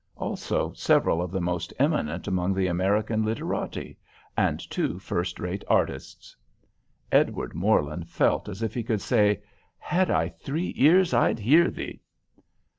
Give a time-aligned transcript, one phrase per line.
[0.17, 3.99] Also several of the most eminent among the American literati,
[4.35, 6.35] and two first rate artists.
[7.11, 9.43] Edward Morland felt as if he could say,
[9.77, 12.01] "Had I three ears I'd hear thee."